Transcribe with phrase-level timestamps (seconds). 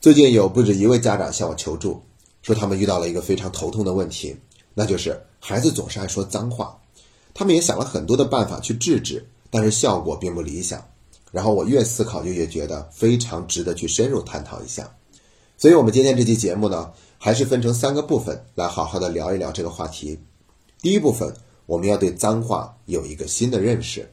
[0.00, 2.00] 最近有不止一位家长向我求助，
[2.42, 4.36] 说他们遇到了一个非常头痛的问题，
[4.72, 6.78] 那就是孩子总是爱说脏话。
[7.34, 10.80] 他们也想了很多的办法去制止，但是效果并不理想。
[11.32, 14.88] 然后我越思考就越觉得非常值得去深入探讨一下。
[15.56, 20.16] 所以，我们今天这期节目呢，还是分成三个部分来好好的聊一聊这个话题。
[20.80, 21.34] 第一部分，
[21.66, 24.08] 我们要对脏话有一个新的认识，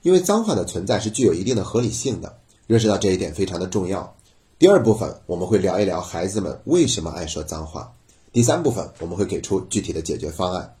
[0.00, 2.34] 因为脏话的存在是具有一定的合理性的，
[2.66, 4.16] 认识到这一点非常的重要。
[4.58, 7.92] 第二部分我们会聊一聊孩子们为什么爱说脏话。
[8.32, 10.74] 第三部分我们会给出具体的解决方案。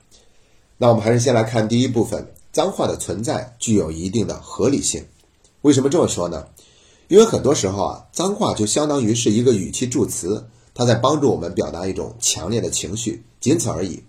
[0.78, 5.06] 那我们还是先来看第一部分，脏话的存在具有一定的合理性。
[5.62, 6.48] 为什么这么说呢？
[7.06, 14.02] 因为很多时候啊，脏话就相当于是一个语气助词，它在帮助我们表达一种强烈的情绪，仅此而已。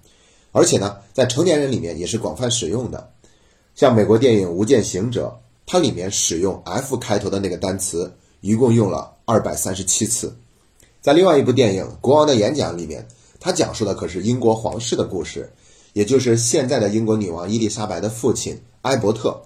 [0.51, 3.11] 而且呢，在成年人里面也是广泛使用的。
[3.75, 8.11] 像美国电影《无间行者》，它里面使用 F 开头的那个单词，
[8.41, 9.13] 一共用了。
[9.29, 10.35] 二百三十七次，
[11.01, 13.07] 在另外一部电影《国王的演讲》里面，
[13.39, 15.53] 他讲述的可是英国皇室的故事，
[15.93, 19.39] 也就是现在的英国女王伊丽莎白的父亲埃伯特。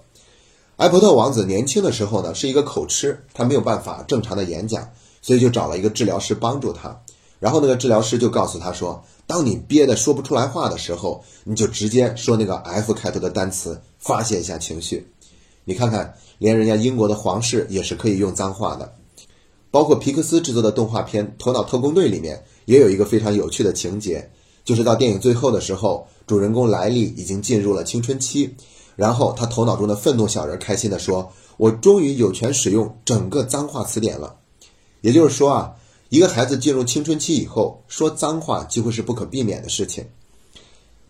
[0.76, 4.88] 埃伯特王子年轻的时候呢，是一个口吃，他没有办法正常的演讲，
[5.20, 6.98] 所以就找了一个治疗师帮助他。
[7.38, 15.06] 然后那个治疗师就告诉他说：“当你憋得说不出来话的时候，你就直接说那个 F 开头的单词，发泄一下情绪。
[15.66, 18.90] 你看看，连人家英国的皇室也是可以用脏话的。”
[19.74, 24.30] 包括皮克斯制作的动画片《头脑特工队》里面也有一个非常有趣的情节，
[24.64, 28.54] 就是到电影最后的时候，主人公莱利已经进入了青春期，
[28.94, 34.36] 然后他头脑中的愤怒小人开心地说：“我终于有权使用整个脏话词典了。”
[35.02, 35.74] 也就是说啊，
[36.08, 40.06] 一个孩子进入青春期以后，说脏话几乎是不可避免的事情。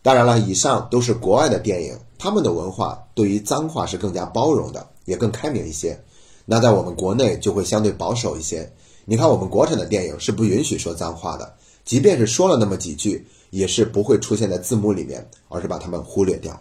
[0.00, 6.02] 当然了，以上都是国外的电影，他们的文化对于脏话是更加包容的，也更开明一些。
[6.46, 8.72] 那在我们国内就会相对保守一些。
[9.06, 16.58] 你看，我们国产的电影是不允许说脏话的，即便是说了那么几句，也是不会出现在字幕里面，而是把它们忽略掉。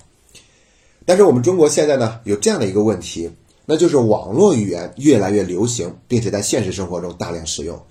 [1.05, 3.31] 但是我们中国现在呢，有这样的一个问题，
[3.65, 7.81] 那就是网络语言越来越流行，并且在现实生活中大量使用。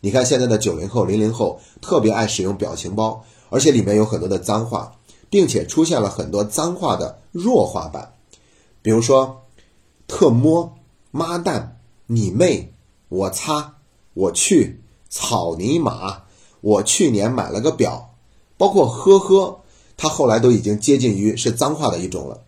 [0.00, 4.92] 你看现在的九零后、零零后特别爱使用表情包，而且里面有很多的脏话，
[5.28, 8.12] 并且出现了很多脏话的弱化版，
[8.82, 9.42] 比如说
[10.08, 10.72] “特摸”。
[11.12, 12.72] 妈蛋，你妹！
[13.08, 13.78] 我擦，
[14.14, 16.22] 我去，草泥马！
[16.60, 18.14] 我去年买了个表，
[18.56, 19.60] 包括呵呵，
[19.96, 22.42] 它后来都已经接近于是脏话的一种了。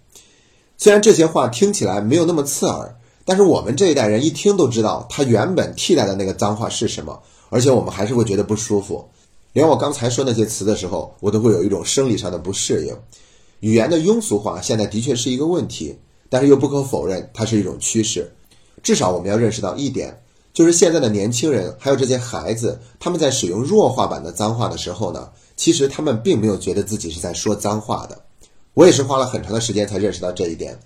[0.79, 9.09] 虽然这些话听起来没有那么刺耳，但是我们这一代人一听都知道它原本替代的那个脏话是什么，而且我们还是会觉得不舒服。
[9.53, 12.97] 连我刚才说那些词的时候，我都会有一种生理上的不适应。
[13.59, 18.33] 语言的庸俗化现在的确是一个问题，但是又不可否认它是一种趋势。
[18.83, 20.23] 至少我们要认识到一点，
[20.53, 28.19] 就是现在的年轻人还有这些孩子，他们在使用弱化版的脏话的时候呢，其实他们并没有觉得自己是在说脏话的。
[28.75, 30.79] 我也是花了很长的时间才认识到这一点。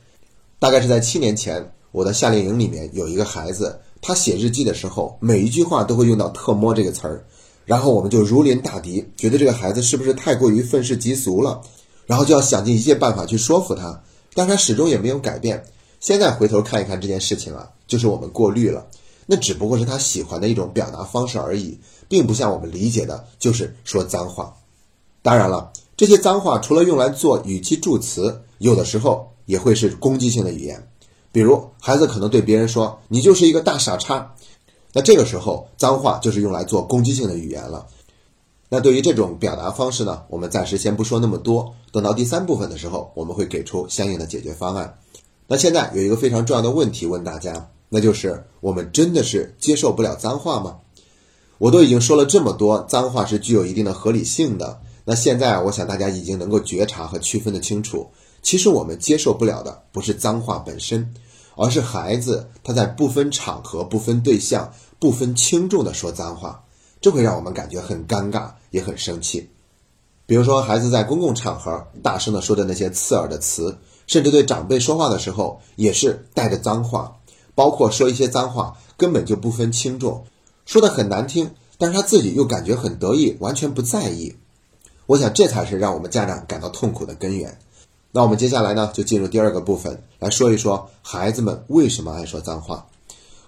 [0.58, 7.24] 大概是在七年前，我的夏令营里面有一个孩子，他写日记的时候，每一句话都会用到“特摸”这个词儿，
[7.64, 11.60] 然后我们就如临大敌，觉得这个孩子是不是太过于愤世嫉俗了，
[12.06, 14.03] 然后就要想尽一切办法去说服他，
[14.34, 15.64] 但他始终也没有改变。
[16.06, 18.86] 现在回头看一看这件事情啊，就是我们过滤了，
[19.26, 24.54] 那只不过是他喜欢的一种表达方式而已，并不像我们理解的，就是说脏话。
[25.20, 30.88] 当然了，这些脏话除了用来做语气助词，有的时候也会是攻击性的语言。
[31.32, 34.32] 比如，孩子可能对别人说“你就是一个大傻叉”，
[34.94, 37.84] 那这个时候脏话就是用来做攻击性的语言了。
[38.68, 44.96] 那对于这种表达方式呢，我们暂时先不说那么多，等到第三部分的时候，我们会给出相应的解决方案。
[45.48, 50.78] 那现在有一个非常重要的问题问大家，那就是我们真的是接受不了脏话吗？
[51.58, 54.80] 我都已经说了这么多，脏话是具有一定的合理性的。
[55.04, 58.10] 那现在我想大家已经能够觉察和区分的清楚，
[58.42, 61.14] 其实我们接受不了的不是脏话本身，
[61.54, 66.64] 而是孩子他在不分场合、不分对象、不分轻重的说脏话，
[67.00, 69.48] 这会让我们感觉很尴尬，也很生气。
[70.26, 73.78] 比如说，孩子在公共场合大声的说的那些刺耳的词。
[74.06, 77.16] 甚至对长辈说话的时候也是带着脏话，
[77.54, 80.24] 包括说一些脏话根本就不分轻重，
[80.64, 84.34] 说的很难听，但是他自己又感觉很得意，完全不在意。
[85.06, 87.58] 我想这才是让我们家长感到痛苦的根源。
[88.12, 92.86] 那我们接下来呢，就进入第二个部分来说一说孩子们为什么爱说脏话。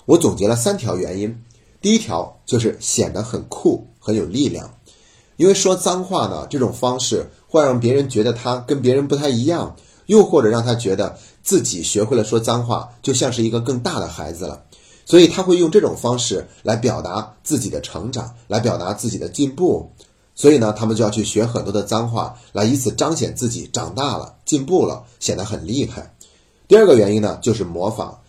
[0.05, 1.43] 我总结了三条原因，
[1.81, 4.75] 第一条就是显得很酷，很有力量，
[5.37, 9.77] 因为说脏话呢这种方式会让别人觉得他跟别人不太一样。
[10.09, 14.63] 又或者让他觉得自己学会了说脏话，就像是一个更大的孩子了，
[15.05, 19.93] 所以他会用这种方式来表达自己的成长，来表达自己的进步。
[20.35, 26.15] 所以呢，他们就要去学很多的脏话，来以此彰显自己长大了、进步了，显得很厉害。
[26.67, 28.21] 第二个原因呢，就是模仿。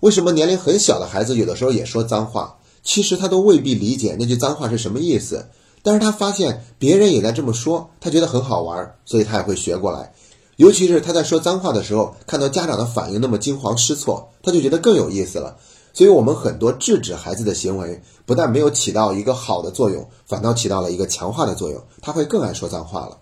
[0.00, 2.56] 为什么年龄很小的孩子有的时候也说脏话？
[2.82, 5.46] 其实他都未必理解那句脏话是什么意思，
[5.82, 10.14] 但是他发现别人也在这么说，他觉得很好玩，所以他也会学过来。
[10.58, 15.56] 尤其是他在说脏话的时候，看到家长的反应那么惊慌失措，他就觉得更有意思了。
[15.92, 23.16] 所以，我们很多制止孩子的行为，不但没有起到一个好的作用，反倒起到了一个强化的作用，他会更爱说脏话了。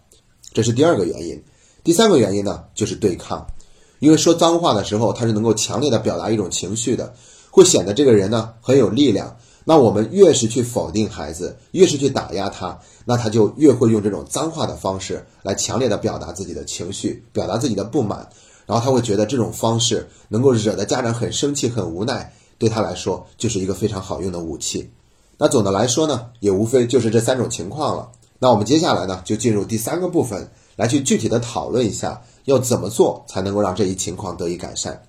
[0.55, 1.45] 这是第二个原因。
[1.85, 3.47] 第三个原因呢，就是对抗。
[3.99, 7.15] 因为说脏话的时候，他是能够强烈的表达一种情绪的，
[7.51, 9.37] 会显得这个人呢很有力量。
[9.69, 18.29] 那我们越是去否定孩子，越是去打压他，那他就越会用这种脏话的方式来强烈的表达自己的情绪，表达自己的不满。
[18.65, 22.33] 然后他会觉得这种方式能够惹得家长很生气、很无奈。
[22.59, 24.89] 对他来说就是一个非常好用的武器。
[25.37, 28.13] 那总的来说呢，也无非就是这三种情况了。
[28.39, 35.03] 那我们接下来呢，就进入第三个部分，来去具体的讨论一下，要怎么做才能够让这一情况得以改善。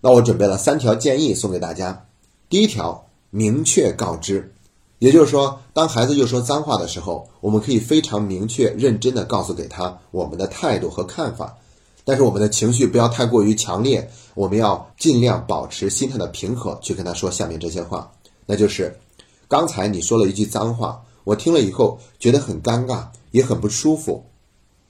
[0.00, 2.06] 那我准备了三条建议送给大家。
[2.48, 4.52] 第一条，明确告知，
[4.98, 11.56] 也就是说，当孩子又说脏话的时候，我们可以非常明确、认真的告诉给他我们的态度和看法。
[12.04, 18.10] 但是我们的情绪不要太过于强烈，我们要尽量保持心态的平和，去跟他说下面这些话，
[18.46, 18.98] 那就是：
[19.46, 24.24] 刚才你说了一句脏话，我听了以后觉得很尴尬，也很不舒服，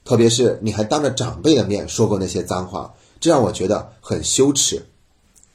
[0.05, 4.87] 特别是你还当着长辈的面说过那些脏话，这让我觉得很羞耻，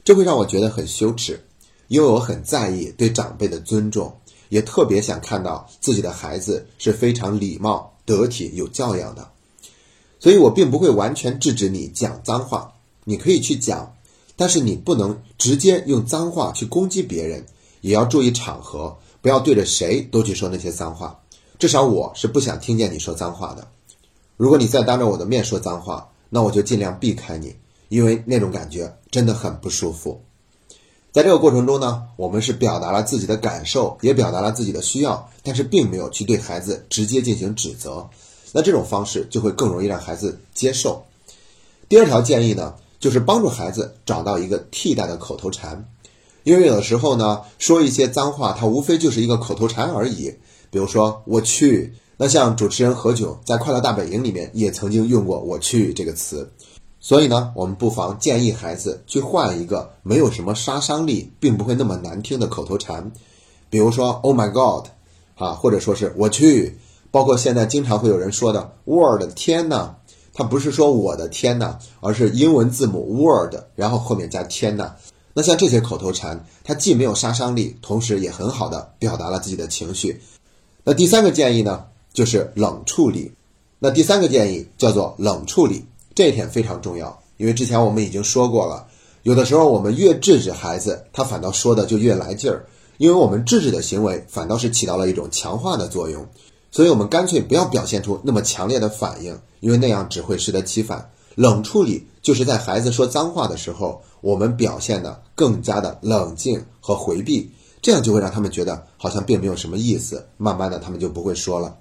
[0.04, 1.43] 这会让我觉得很羞耻，
[1.88, 4.12] 因为我很在意对长辈的尊重，
[4.48, 9.28] 也特别想看到自己的孩子是非常礼貌、得体、有教养的。
[10.18, 12.72] 所以我并不会完全制止你讲脏话，
[13.04, 13.94] 你可以去讲，
[14.36, 17.44] 但是你不能直接用脏话去攻击别人，
[17.82, 21.20] 也要注意场合，不要对着谁都去说那些脏话。
[21.58, 23.68] 至少我是不想听见你说脏话的。
[24.36, 27.54] 如果你再当着我的面说脏话，那我就尽量避开你，
[27.88, 30.20] 因为那种感觉真的很不舒服。
[31.14, 38.04] 在这个过程中呢，我们是表达了自己的感受，也表达了自己的需要，但是并没有去对孩子直接进行指责。
[38.50, 41.04] 那这种方式就会更容易让孩子接受。
[41.88, 45.88] 第二条建议呢，就是帮助孩子找到一个替代的口头禅，
[46.42, 50.34] 因为有的时候呢，说一些脏话，它无非就是一个口头禅而已。
[50.68, 56.50] 比如说“我去”，那像主持人何炅在《快乐大本营》里面也曾经用过“我去”这个词。
[57.04, 63.12] 所以呢，我们不妨建议孩子去换一个没有什么杀伤力，并不会那么难听的口头禅，
[63.68, 64.86] 比如说 “Oh my God”，
[65.36, 66.78] 啊，或者说是我去。
[67.10, 69.96] 包括现在经常会有人说的 “word”，天呐，
[70.32, 74.94] 它不是说我的天呐，而是英文字母 “word”，然后后面加天呐。
[75.34, 80.22] 那像这些口头禅，它既没有杀伤力，同时也很好的表达了自己的情绪。
[80.82, 81.84] 那第三个建议呢，
[82.14, 83.30] 就是冷处理。
[83.78, 88.86] 那第三个建议叫做冷处理，这一点非常重要，因为之前我们已经说过了，
[89.24, 92.64] 有的时候我们越制止孩子，他反倒说的就越来劲儿，
[92.98, 96.24] 因为我们制止的行为反倒是起到了一种强化的作用。
[96.70, 101.08] 所以我们干脆不要表现出那么强烈的反应，因为那样只会适得其反。
[101.36, 107.50] 冷处理就是在孩子说脏话的时候，我们表现的更加的冷静和回避，
[107.82, 110.26] 这样就会让他们觉得好像并没有什么意思。
[110.36, 111.76] 慢慢的，他们就不会说了。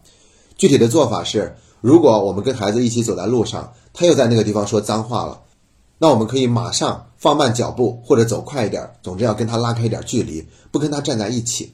[0.58, 5.40] 具体的做法是，如果我们跟孩子一起走在路上，他又在那个地方说脏话了，
[6.00, 11.74] 那我们可以马上放慢脚步或者走快一点，总之要跟他拉开一点距离，不跟他站在一起。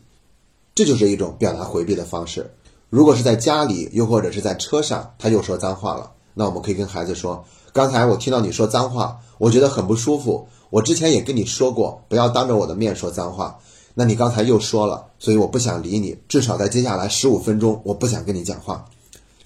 [0.75, 2.53] 这就是一种表达回避的方式。
[2.89, 10.47] 如果是在家里，又或者是在车上，他又说脏话了，那我们可以跟孩子说：“刚才我听到你说脏话，我觉得很不舒服。
[10.69, 13.59] 我之前也跟你说过，不要当着我的面说脏话。
[13.93, 16.17] 那你刚才又说了，所以我不想理你。
[16.27, 18.85] 至少在接下来十五分钟，我不想跟你讲话。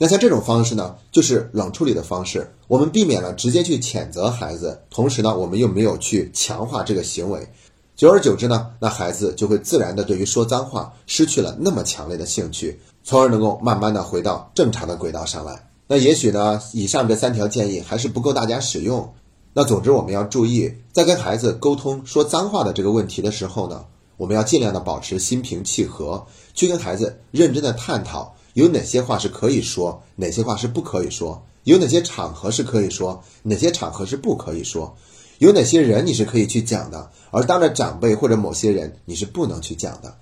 [0.04, 2.54] 那像这种方式呢，就是冷处理的方式。
[2.68, 7.48] 我们避免了直接去谴责孩子，同时呢，我们又没有去强化这个行为。
[7.96, 15.70] 久而久之呢，那孩子就会自然的对于说脏话失去了那么强烈的兴趣。”从而能够慢慢的回到正常的轨道上来。
[15.88, 19.10] 那也许呢，以上这三条建议还是不够大家使用。
[19.54, 23.86] 那总之我们要注意，在跟孩子沟通说脏话的这个问题的时候呢，
[24.18, 34.96] 我们要尽量的保持心平气和，去跟孩子认真的探讨有哪些话是可以说，哪些话是不可以说，有哪些场合是可以说，哪些场合是不可以说，
[35.40, 40.16] 有哪些人你是可以去讲的，而当着长辈或者某些人你是不能去讲的。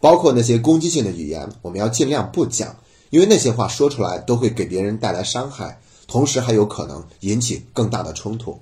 [0.00, 2.76] 包括那些攻击性的语言，我们要尽量不讲，
[3.10, 8.58] 因为那些话说出来都会给别人带来伤害，同时还有可能引起更大的冲突。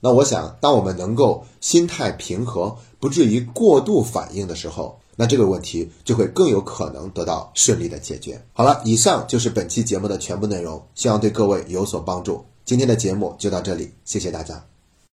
[0.00, 8.42] 那我想，当我们能够心态平和，不至于过度反应的时候，那这个问题就会更有可能得到顺利的解决。
[8.54, 12.42] 好了，以上就是本期节目的全部内容，希望对各位有所帮助。
[12.64, 14.69] 今天的节目就到这里，谢谢大家。